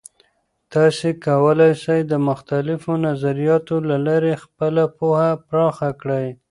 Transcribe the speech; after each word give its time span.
تاسې 0.73 1.07
کولای 1.25 1.73
سئ 1.83 1.99
د 2.11 2.13
مختلفو 2.29 2.91
نظریاتو 3.07 3.75
له 3.89 3.97
لارې 4.05 4.33
خپله 4.43 4.83
پوهه 4.97 5.29
پراخه 5.47 5.89
کړئ. 6.01 6.27